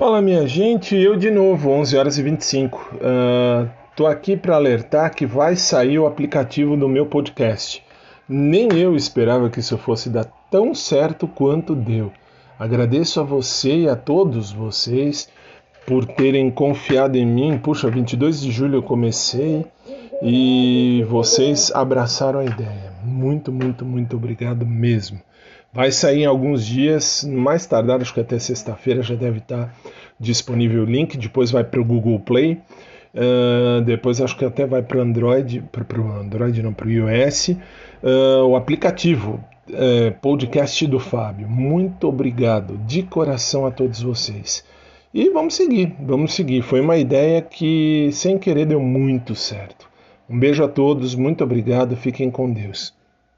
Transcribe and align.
Fala 0.00 0.22
minha 0.22 0.48
gente, 0.48 0.96
eu 0.96 1.14
de 1.14 1.30
novo, 1.30 1.68
11 1.68 1.94
horas 1.94 2.16
e 2.16 2.22
25. 2.22 2.78
Uh, 2.94 3.68
tô 3.94 4.06
aqui 4.06 4.34
para 4.34 4.56
alertar 4.56 5.14
que 5.14 5.26
vai 5.26 5.56
sair 5.56 5.98
o 5.98 6.06
aplicativo 6.06 6.74
do 6.74 6.88
meu 6.88 7.04
podcast. 7.04 7.84
Nem 8.26 8.72
eu 8.78 8.96
esperava 8.96 9.50
que 9.50 9.60
isso 9.60 9.76
fosse 9.76 10.08
dar 10.08 10.24
tão 10.50 10.74
certo 10.74 11.28
quanto 11.28 11.74
deu. 11.74 12.10
Agradeço 12.58 13.20
a 13.20 13.22
você 13.22 13.80
e 13.80 13.88
a 13.90 13.94
todos 13.94 14.50
vocês 14.50 15.28
por 15.86 16.06
terem 16.06 16.50
confiado 16.50 17.18
em 17.18 17.26
mim. 17.26 17.58
Puxa, 17.58 17.90
22 17.90 18.40
de 18.40 18.50
julho 18.50 18.76
eu 18.76 18.82
comecei 18.82 19.66
e 20.22 21.04
vocês 21.10 21.70
abraçaram 21.74 22.38
a 22.38 22.44
ideia. 22.46 22.94
Muito, 23.04 23.52
muito, 23.52 23.84
muito 23.84 24.16
obrigado 24.16 24.64
mesmo. 24.64 25.20
Vai 25.72 25.92
sair 25.92 26.22
em 26.22 26.26
alguns 26.26 26.66
dias, 26.66 27.22
mais 27.22 27.64
tardar, 27.64 28.00
acho 28.00 28.12
que 28.12 28.18
até 28.18 28.40
sexta-feira 28.40 29.02
já 29.02 29.14
deve 29.14 29.38
estar 29.38 29.72
disponível 30.20 30.82
o 30.82 30.86
link. 30.86 31.16
Depois 31.16 31.50
vai 31.50 31.64
para 31.64 31.80
o 31.80 31.84
Google 31.84 32.20
Play. 32.20 32.60
Uh, 33.12 33.80
depois 33.80 34.20
acho 34.20 34.36
que 34.36 34.44
até 34.44 34.66
vai 34.66 34.82
para 34.82 34.98
o 34.98 35.00
Android, 35.00 35.64
para 35.72 36.00
o 36.00 36.12
Android 36.12 36.62
não, 36.62 36.72
para 36.72 36.86
o 36.86 36.90
iOS. 36.90 37.48
Uh, 37.48 38.44
o 38.46 38.56
aplicativo 38.56 39.42
uh, 39.68 40.12
podcast 40.20 40.86
do 40.86 41.00
Fábio. 41.00 41.48
Muito 41.48 42.06
obrigado 42.06 42.76
de 42.86 43.02
coração 43.02 43.66
a 43.66 43.70
todos 43.70 44.02
vocês. 44.02 44.64
E 45.12 45.28
vamos 45.30 45.54
seguir, 45.54 45.96
vamos 45.98 46.34
seguir. 46.34 46.62
Foi 46.62 46.80
uma 46.80 46.96
ideia 46.96 47.42
que 47.42 48.10
sem 48.12 48.38
querer 48.38 48.66
deu 48.66 48.80
muito 48.80 49.34
certo. 49.34 49.88
Um 50.28 50.38
beijo 50.38 50.62
a 50.62 50.68
todos, 50.68 51.16
muito 51.16 51.42
obrigado, 51.42 51.96
fiquem 51.96 52.30
com 52.30 52.52
Deus. 52.52 52.99